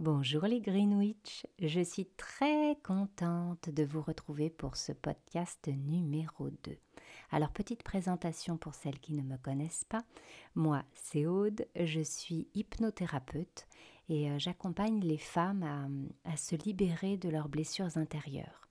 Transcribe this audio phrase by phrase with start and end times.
[0.00, 6.76] Bonjour les Greenwich, je suis très contente de vous retrouver pour ce podcast numéro 2.
[7.30, 10.02] Alors petite présentation pour celles qui ne me connaissent pas,
[10.56, 13.68] moi c'est Aude, je suis hypnothérapeute
[14.08, 18.68] et euh, j'accompagne les femmes à, se libérer de leurs blessures intérieures.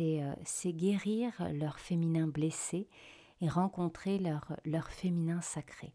[0.00, 2.88] Euh, c'est guérir leur féminin blessé
[3.42, 5.92] et rencontrer leur, leur féminin sacré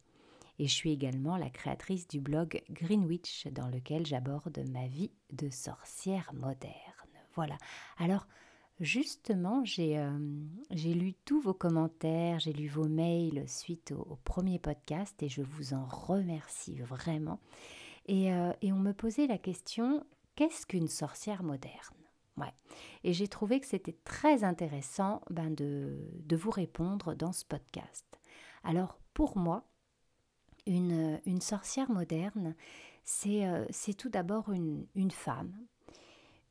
[0.60, 5.50] et je suis également la créatrice du blog Greenwich dans lequel j'aborde ma vie de
[5.50, 6.73] sorcière moderne.
[7.36, 7.58] Voilà.
[7.98, 8.28] Alors,
[8.80, 10.18] justement, j'ai euh,
[10.72, 15.73] lu tous vos commentaires, j'ai lu vos mails suite au, premier podcast et je vous
[15.73, 17.40] en remercie vraiment.
[18.08, 21.73] Et, euh, et on me posait la question, qu'est-ce qu'une sorcière moderne?
[22.38, 22.53] Ouais.
[23.03, 28.06] Et j'ai trouvé que c'était très intéressant ben, de vous répondre dans ce podcast.
[28.64, 29.64] Alors, pour moi,
[30.66, 32.55] une, une sorcière moderne,
[33.04, 33.66] c'est euh,
[33.98, 35.56] tout d'abord une, femme.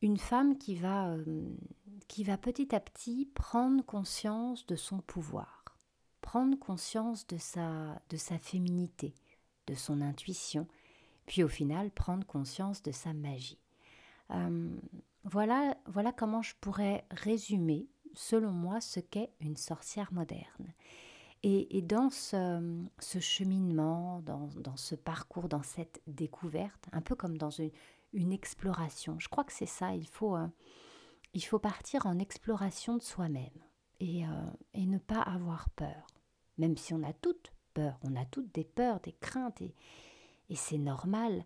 [0.03, 1.57] Une femme qui va, euh,
[2.09, 5.65] qui va petit à petit prendre conscience de son pouvoir,
[6.21, 9.15] prendre conscience de sa, de sa féminité,
[9.67, 10.69] de son intuition,
[11.27, 13.59] puis au final prendre conscience de sa magie.
[14.31, 14.71] Euh,
[15.25, 15.75] voilà
[16.17, 20.73] comment je pourrais résumer, selon moi, ce qu'est une sorcière moderne.
[21.47, 28.33] Et, dans ce, cheminement, dans, ce parcours, dans cette découverte, un peu comme dans une,
[28.33, 30.47] exploration, je crois que c'est ça, il faut, euh,
[31.35, 33.53] il faut partir en exploration de soi-même
[34.01, 34.31] et, euh,
[34.73, 36.07] et, ne pas avoir peur,
[36.57, 39.75] même si on a toutes peur, on a toutes des peurs, des craintes, et,
[40.49, 41.45] et c'est normal,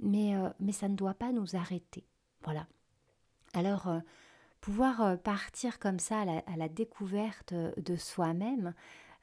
[0.00, 2.04] mais, euh, mais ça ne doit pas nous arrêter.
[2.42, 2.66] Voilà.
[3.54, 4.00] Alors,
[4.60, 8.74] pouvoir partir comme ça à la, à la découverte de soi-même,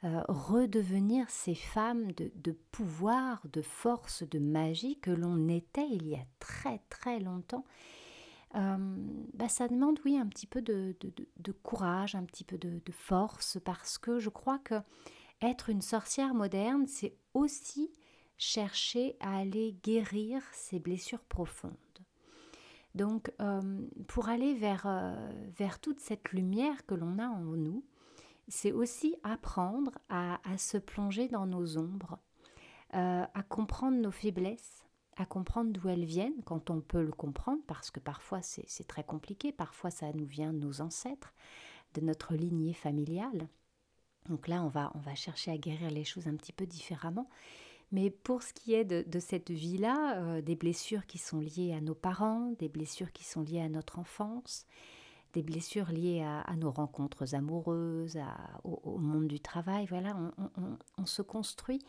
[0.04, 6.14] euh, redevenir ces femmes de, pouvoir, de force, de magie que l'on était il y
[6.14, 7.64] a très très longtemps,
[8.54, 8.76] euh,
[9.32, 10.94] bah, ça demande oui un petit peu de,
[11.62, 14.74] courage, un petit peu de, force, parce que je crois que
[15.40, 17.90] être une sorcière moderne, c'est aussi
[18.36, 21.72] chercher à aller guérir ses blessures profondes.
[22.94, 24.86] Donc, euh, pour aller vers,
[25.56, 27.84] vers toute cette lumière que l'on a en nous,
[28.48, 32.18] c'est aussi apprendre à, se plonger dans nos ombres,
[32.94, 34.84] euh, à comprendre nos faiblesses,
[35.16, 39.04] à comprendre d'où elles viennent quand on peut le comprendre, parce que parfois c'est très
[39.04, 41.32] compliqué, parfois ça nous vient de nos ancêtres,
[41.94, 43.48] de notre lignée familiale.
[44.28, 47.28] Donc là, on va, chercher à guérir les choses un petit peu différemment.
[47.92, 51.80] Mais pour ce qui est de, cette vie-là, euh, des blessures qui sont liées à
[51.80, 54.66] nos parents, des blessures qui sont liées à notre enfance,
[55.34, 58.18] des blessures liées à, nos rencontres amoureuses,
[58.62, 59.86] au, monde du travail.
[59.86, 60.16] Voilà,
[60.96, 61.80] on, se construit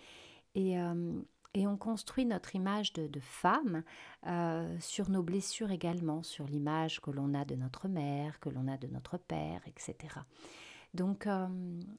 [0.56, 1.22] et, euh,
[1.54, 3.84] et, on construit notre image de, femme
[4.28, 8.68] euh, sur nos blessures également, sur l'image que l'on a de notre mère, que l'on
[8.68, 10.16] a de notre père, etc.
[10.94, 11.48] Donc euh,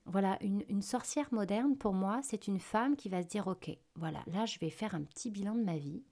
[0.04, 3.70] voilà, une, une, sorcière moderne, pour moi, c'est une femme qui va se dire, ok,
[3.94, 6.02] voilà, là, je vais faire un petit bilan de ma vie.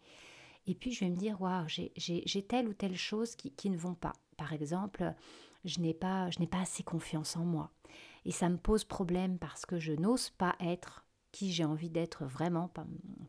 [0.66, 3.76] Et puis, je vais me dire, waouh, j'ai telle ou telle chose qui, qui ne
[3.76, 4.14] vont pas.
[4.36, 5.14] Par exemple,
[5.64, 7.70] je n'ai pas, je n'ai pas assez confiance en moi.
[8.24, 12.24] Et ça me pose problème parce que je n'ose pas être qui j'ai envie d'être
[12.24, 12.68] vraiment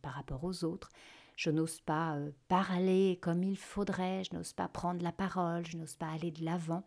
[0.02, 0.92] par, rapport aux autres.
[1.36, 5.76] Je n'ose pas euh, parler comme il faudrait, je n'ose pas prendre la parole, je
[5.76, 6.86] n'ose pas aller de l'avant.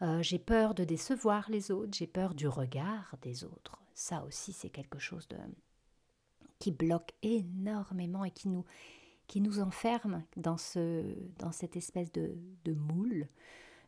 [0.00, 3.78] Euh, j'ai peur de décevoir les autres, j'ai peur du regard des autres.
[3.94, 5.36] Ça aussi, c'est quelque chose de
[6.58, 8.64] qui bloque énormément et qui nous,
[9.28, 11.04] qui nous enferme dans, ce,
[11.38, 13.28] dans cette espèce de, de moule,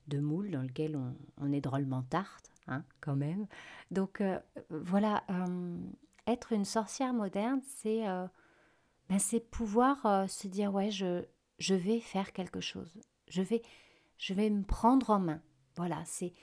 [0.07, 1.01] de moule dans lequel
[1.39, 3.47] on, est drôlement tarte, hein, quand même.
[3.91, 5.79] Donc euh, voilà, euh,
[6.27, 8.27] être une sorcière moderne, c'est euh,
[9.09, 9.19] ben,
[9.51, 11.25] pouvoir se dire ouais, je,
[11.59, 13.63] je vais faire quelque chose, je vais,
[14.19, 15.43] je vais me prendre en main.
[15.77, 16.35] Voilà, c'est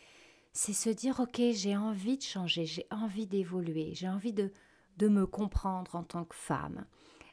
[0.54, 4.52] c'est se dire ok, j'ai envie de changer, j'ai envie d'évoluer, j'ai envie de,
[4.98, 6.84] de me comprendre en tant que femme.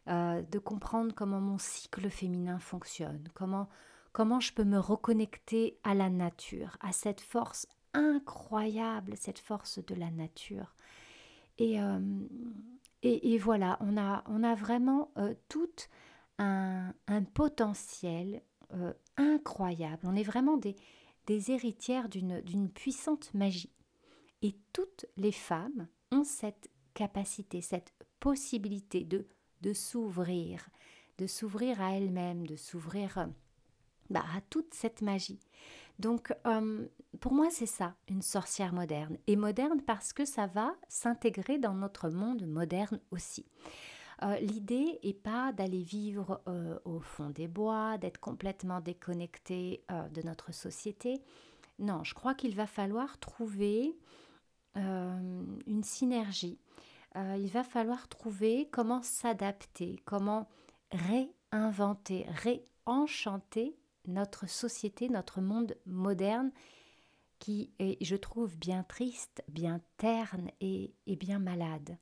[0.07, 3.71] Euh, de comprendre comment mon cycle féminin fonctionne, comment,
[4.13, 9.95] comment je peux me reconnecter à la nature, à cette force incroyable, cette force de
[9.95, 10.75] la nature.
[11.57, 12.01] Et, euh,
[13.03, 15.71] et, voilà, on a, on a vraiment euh, tout
[16.39, 16.93] un,
[17.33, 18.43] potentiel
[19.17, 20.01] incroyable.
[20.05, 20.77] On est vraiment des,
[21.27, 23.73] des héritières d'une puissante magie.
[24.43, 29.29] Et toutes les femmes ont cette capacité, cette possibilité de
[29.65, 30.69] de s'ouvrir,
[31.17, 33.27] de s'ouvrir à elle-même, de s'ouvrir euh,
[34.11, 35.41] bah, à toute cette magie.
[35.99, 36.87] Donc euh,
[37.21, 39.17] pour moi c'est ça, une sorcière moderne.
[39.27, 43.47] Et moderne parce que ça va s'intégrer dans notre monde moderne aussi.
[44.41, 46.41] L'idée n'est pas d'aller vivre
[46.85, 51.21] au fond des bois, d'être complètement déconnecté de notre société.
[51.79, 53.99] Non, je crois qu'il va falloir trouver
[54.77, 56.59] une synergie.
[57.17, 60.49] Il va falloir trouver comment s'adapter, comment
[60.91, 63.77] réinventer, réenchanter
[64.07, 66.51] notre société, notre monde moderne
[67.39, 71.99] qui est, je trouve, bien triste, bien terne et, bien malade.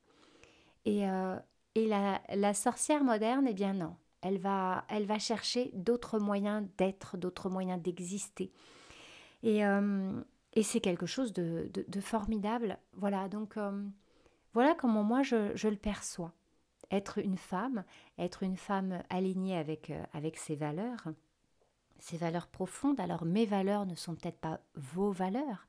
[0.85, 1.37] Et, euh,
[1.75, 7.17] et la, sorcière moderne, eh bien non, elle va, elle va chercher d'autres moyens d'être,
[7.17, 8.53] d'autres moyens d'exister.
[9.43, 10.21] Et, euh,
[10.53, 12.79] et c'est quelque chose de, de, formidable.
[12.93, 13.83] Voilà, donc euh,
[14.55, 16.33] voilà comment moi je, le perçois.
[16.91, 17.85] Être une femme,
[18.19, 21.09] être une femme alignée avec, avec ses valeurs,
[21.99, 23.01] ces valeurs profondes.
[23.01, 25.67] Alors mes valeurs ne sont peut-être pas vos valeurs,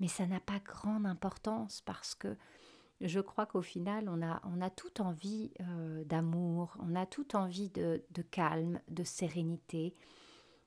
[0.00, 2.36] mais ça n'a pas grande importance parce que
[3.00, 7.34] je crois qu'au final, on a, on a toute envie euh, d'amour, on a toute
[7.34, 9.94] envie de, calme, de sérénité,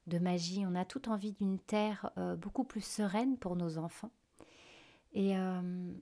[0.08, 4.12] de magie, on a toute envie d'une terre euh, beaucoup plus sereine pour nos enfants.
[5.14, 5.94] Et, euh,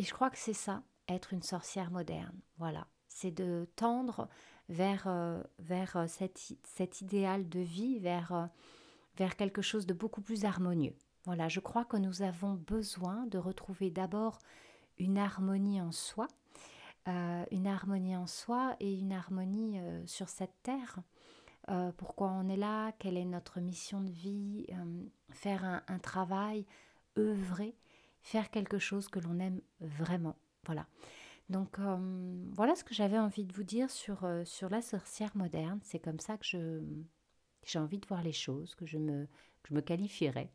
[0.00, 2.40] et je crois que c'est ça, être une sorcière moderne.
[2.56, 4.30] Voilà, c'est de tendre
[4.70, 8.46] vers, euh, vers euh, cet, cet, idéal de vie, vers, euh,
[9.18, 10.96] vers quelque chose de beaucoup plus harmonieux.
[11.26, 14.38] Voilà, je crois que nous avons besoin de retrouver d'abord
[14.96, 16.28] une harmonie en soi,
[17.06, 21.00] une harmonie en soi et une harmonie sur cette terre.
[21.98, 24.66] pourquoi on est là, quelle est notre mission de vie,
[25.30, 26.64] faire un, un, travail,
[27.18, 27.74] œuvrer,
[28.22, 30.36] faire quelque chose que l'on aime vraiment.
[30.66, 30.86] Voilà.
[31.50, 31.96] Donc euh,
[32.52, 35.80] voilà ce que j'avais envie de vous dire sur, euh, sur la sorcière moderne.
[35.82, 36.80] C'est comme ça que je,
[37.64, 39.26] j'ai envie de voir les choses, que je me,
[39.68, 40.50] je me qualifierais.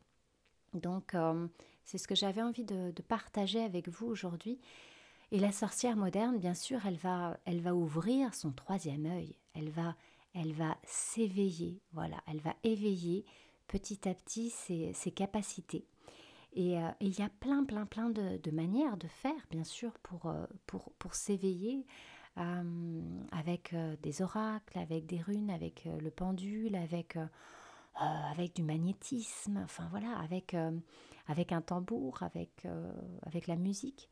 [0.72, 1.46] Donc euh,
[1.84, 4.58] c'est ce que j'avais envie de, partager avec vous aujourd'hui.
[5.32, 9.36] Et la sorcière moderne, bien sûr, elle va, elle va ouvrir son troisième œil.
[9.54, 9.96] Elle va,
[10.34, 11.82] elle va s'éveiller.
[11.92, 13.26] Voilà, elle va éveiller
[13.66, 15.84] petit à petit ses, ses capacités.
[16.56, 20.26] Euh, et il y a plein, plein, plein de, manières de faire, bien sûr, pour,
[20.26, 21.86] euh, pour, pour s'éveiller
[22.38, 23.00] euh,
[23.32, 27.18] avec des oracles, avec des runes, avec le pendule, avec,
[27.94, 30.54] avec du magnétisme, enfin voilà, avec,
[31.28, 32.66] avec un tambour, avec,
[33.22, 34.08] avec la musique,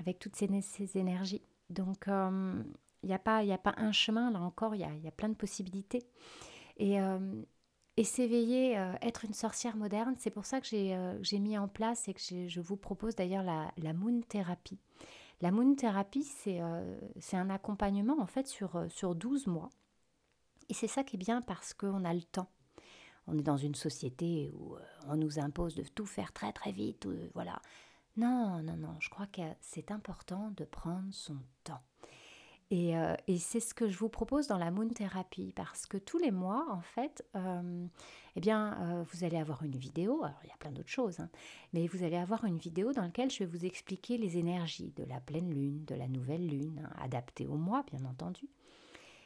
[0.00, 1.42] avec toutes ces, ces énergies.
[1.70, 5.06] Donc, il n'y a, pas, a pas un chemin, là encore, il y a, y
[5.06, 6.04] a, plein de possibilités.
[6.78, 6.98] Et,
[7.98, 11.66] et s'éveiller, euh, être une sorcière moderne, c'est pour ça que j'ai euh, mis en
[11.66, 14.78] place et que je vous propose d'ailleurs la, la, Moon Thérapie.
[15.40, 16.96] La Moon Thérapie, c'est euh,
[17.32, 19.70] un accompagnement en fait sur, sur 12 mois.
[20.68, 22.48] Et c'est ça qui est bien parce qu'on a le temps.
[23.26, 24.76] On est dans une société où
[25.08, 27.08] on nous impose de tout faire très très vite.
[27.34, 27.60] voilà.
[28.16, 31.82] Non, non, non, je crois que c'est important de prendre son temps.
[32.70, 36.18] Euh, et, c'est ce que je vous propose dans la Moon Therapy parce que tous
[36.18, 37.86] les mois, en fait, euh,
[38.36, 40.22] eh bien, euh, vous allez avoir une vidéo.
[40.44, 41.30] Il y a plein d'autres choses, hein,
[41.72, 45.04] mais vous allez avoir une vidéo dans laquelle je vais vous expliquer les énergies de
[45.04, 48.48] la pleine lune, de la nouvelle lune, hein, adaptées au mois, bien entendu.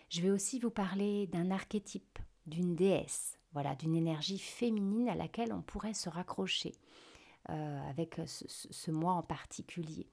[0.09, 5.53] Je vais aussi vous parler d'un archétype, d'une déesse, voilà, d'une énergie féminine à laquelle
[5.53, 6.75] on pourrait se raccrocher
[7.49, 10.07] avec ce mois en particulier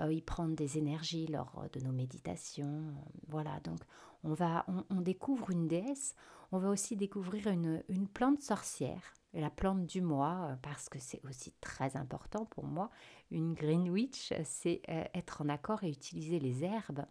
[0.00, 2.94] euh, y prendre des énergies lors de nos méditations.
[3.28, 3.80] Voilà, donc
[4.24, 6.14] on, va, on, découvre une déesse,
[6.50, 10.98] on va aussi découvrir une, une plante sorcière, la plante du mois, euh, parce que
[10.98, 12.90] c'est aussi très important pour moi.
[13.30, 17.04] Une Green Witch, c'est euh, être en accord et utiliser les herbes,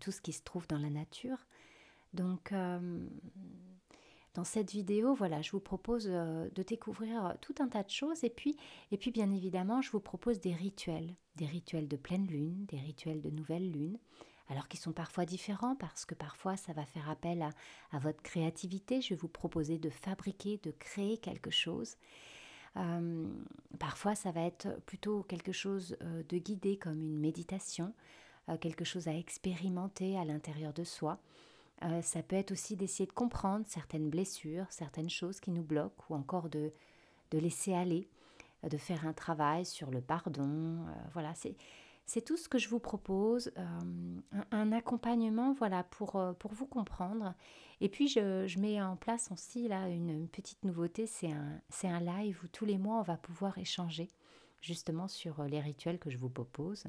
[0.00, 1.46] tout ce qui se trouve dans la nature.
[2.14, 2.52] Donc,
[4.38, 7.90] dans cette vidéo, voilà, je vous propose euh, de découvrir euh, tout un tas de
[7.90, 8.56] choses et puis,
[8.92, 12.78] et puis bien évidemment, je vous propose des rituels, des rituels de pleine lune, des
[12.78, 13.98] rituels de nouvelle lune,
[14.48, 17.42] alors qui sont parfois différents parce que parfois ça va faire appel
[17.90, 19.00] à, votre créativité.
[19.00, 21.96] Je vais vous proposer de fabriquer, de créer quelque chose.
[22.76, 23.26] Euh,
[23.80, 27.92] parfois ça va être plutôt quelque chose de guidé comme une méditation,
[28.60, 31.18] quelque chose à expérimenter à l'intérieur de soi.
[31.84, 36.04] Euh, ça peut être aussi d'essayer de comprendre certaines blessures, certaines choses qui nous bloquent,
[36.10, 36.72] ou encore de,
[37.30, 38.08] de laisser aller,
[38.64, 40.86] euh, de faire un travail sur le pardon.
[40.88, 41.56] Euh, voilà, c'est,
[42.04, 43.52] c'est tout ce que je vous propose,
[44.50, 47.34] un, accompagnement voilà, pour, pour vous comprendre.
[47.80, 51.88] Et puis je, je, mets en place aussi là, une, petite nouveauté, c'est un, c'est
[51.88, 54.08] un live où tous les mois on va pouvoir échanger
[54.62, 56.84] justement sur les rituels que je vous propose.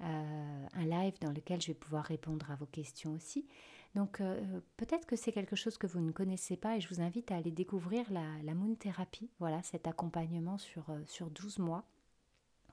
[0.00, 3.46] Un live dans lequel je vais pouvoir répondre à vos questions aussi.
[3.94, 7.00] Donc euh, peut-être que c'est quelque chose que vous ne connaissez pas et je vous
[7.00, 11.58] invite à aller découvrir la, la Moon Therapy, voilà cet accompagnement sur, euh, sur 12
[11.58, 11.84] mois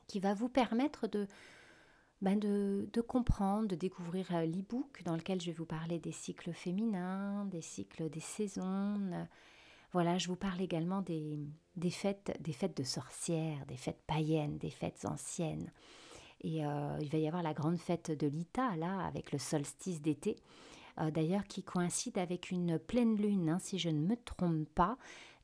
[0.08, 1.28] qui va vous permettre de,
[2.22, 7.46] ben de, comprendre, de découvrir l'e-book dans lequel je vais vous parler des cycles féminins,
[7.46, 9.00] des cycles des saisons.
[9.94, 11.40] Voilà, je vous parle également des,
[11.78, 15.72] des, fêtes, des fêtes de sorcières, des fêtes païennes, des fêtes anciennes.
[16.43, 20.38] Et il va y avoir la grande fête de l'Ita, là, avec le solstice d'été.
[21.00, 24.98] Euh, d'ailleurs qui coïncide avec une pleine lune, hein, si je ne me trompe pas.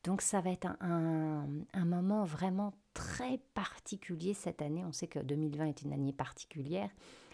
[0.03, 1.47] Donc ça va être un,
[1.85, 4.85] moment vraiment très particulier cette année.
[4.85, 6.89] On sait que 2020 est une année particulière,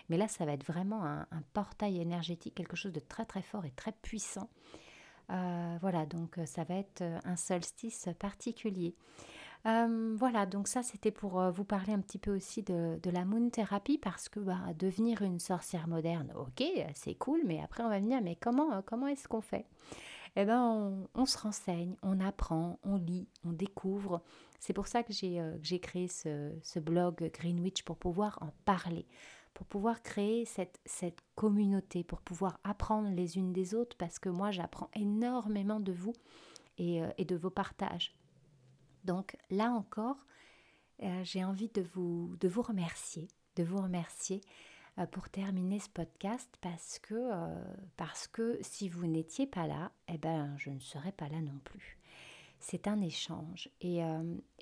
[0.09, 3.65] mais là ça va être vraiment un, portail énergétique, quelque chose de très très fort
[3.65, 4.49] et très puissant.
[5.29, 8.95] Euh, voilà, donc ça va être un solstice particulier.
[9.65, 13.23] Euh, voilà, donc ça c'était pour euh, vous parler un petit peu aussi de, la
[13.23, 16.63] moon thérapie parce que bah, devenir une sorcière moderne, ok,
[16.95, 19.65] c'est cool, mais après on va venir, mais comment, euh, comment est-ce qu'on fait?
[20.35, 24.23] Eh bien, on, se renseigne, on apprend, on lit, on découvre.
[24.59, 29.05] C'est pour ça que j'ai créé ce, ce, blog Greenwich pour pouvoir en parler,
[29.53, 30.79] pour pouvoir créer cette,
[31.35, 36.13] communauté, pour pouvoir apprendre les unes des autres parce que moi j'apprends énormément de vous
[36.79, 38.15] et de vos partages.
[39.03, 40.17] Donc là encore,
[41.01, 44.41] euh, j'ai envie de vous, remercier, de vous remercier
[44.99, 47.63] euh, pour terminer ce podcast parce que, euh,
[47.97, 51.59] parce que si vous n'étiez pas là, eh ben, je ne serais pas là non
[51.63, 51.97] plus.
[52.59, 54.01] C'est un échange et,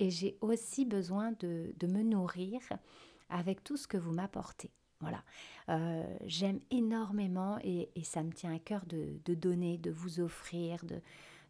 [0.00, 2.60] j'ai aussi besoin de, me nourrir
[3.28, 4.72] avec tout ce que vous m'apportez.
[4.98, 5.22] Voilà,
[6.24, 10.84] j'aime énormément et, et, ça me tient à cœur de, de donner, de vous offrir,
[10.84, 11.00] de,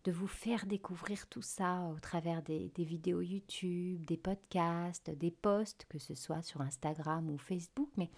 [0.04, 5.86] de vous faire découvrir tout ça au travers des, vidéos YouTube, des podcasts, des posts,
[5.88, 8.10] que ce soit sur Instagram ou Facebook, mais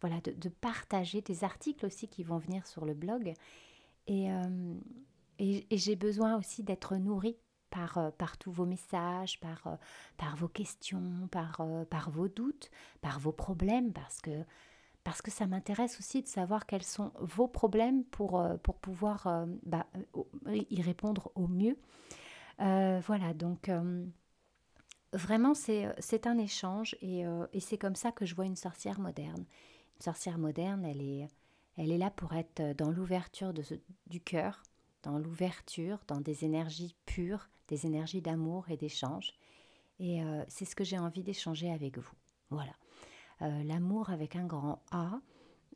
[0.00, 3.34] voilà, de, partager des articles aussi qui vont venir sur le blog.
[4.06, 4.74] Et, euh,
[5.38, 7.36] j'ai besoin aussi d'être nourrie
[7.70, 12.70] par, euh, tous vos messages, par, euh, vos questions, par vos doutes,
[13.00, 14.44] par vos problèmes, parce que
[15.04, 19.26] parce que ça m'intéresse aussi de savoir quels sont vos problèmes pour, euh, pour pouvoir
[19.26, 21.76] euh, bah, euh, y répondre au mieux.
[22.58, 23.70] voilà, donc
[25.12, 29.44] vraiment c'est un échange et, et c'est comme ça que je vois une sorcière moderne.
[29.96, 31.26] Une sorcière moderne, elle est,
[31.76, 33.52] elle est là pour être dans l'ouverture
[34.06, 34.62] du cœur,
[35.02, 39.32] dans l'ouverture, dans des énergies pures, des énergies d'amour et d'échange.
[39.98, 42.14] Et c'est ce que j'ai envie d'échanger avec vous.
[42.50, 42.72] Voilà.
[43.42, 45.20] Euh, l'amour avec un grand A,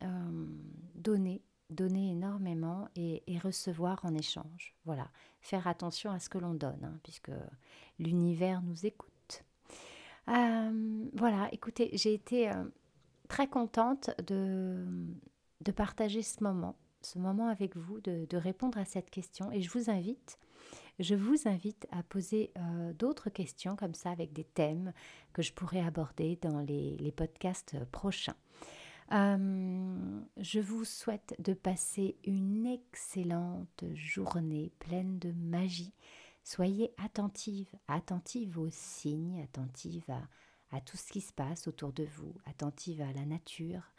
[0.03, 0.47] euh,
[0.95, 4.75] donner, donner énormément et, recevoir en échange.
[4.85, 7.33] Voilà, faire attention à ce que l'on donne, hein, puisque
[7.99, 9.45] l'univers nous écoute.
[10.29, 12.51] Euh, voilà, écoutez, j'ai été
[13.29, 14.85] très contente de,
[15.61, 19.51] de partager ce moment, ce moment avec vous, de, répondre à cette question.
[19.53, 20.39] Et je vous invite
[20.99, 24.95] je vous invite à poser euh, d'autres questions comme ça avec des thèmes
[25.35, 28.35] que je pourrais aborder dans les, podcasts prochains.
[29.13, 35.93] Euh, je vous souhaite de passer une excellente journée pleine de magie.
[36.45, 40.11] Soyez attentive, attentive aux signes, attentive
[40.71, 43.93] à, tout ce qui se passe autour de vous, attentive à la nature,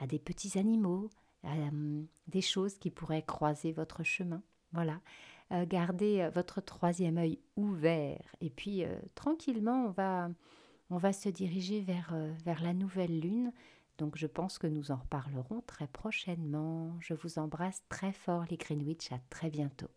[0.00, 1.10] à des petits animaux,
[1.44, 4.42] euh, des choses qui pourraient croiser votre chemin.
[4.72, 5.00] Voilà.
[5.52, 10.30] Euh, gardez euh, votre troisième œil ouvert et puis tranquillement on va,
[10.90, 13.52] on va se diriger vers, vers la nouvelle lune.
[13.98, 16.96] Donc je pense que nous en reparlerons très prochainement.
[17.00, 19.90] Je vous embrasse très fort les Greenwich, à très bientôt.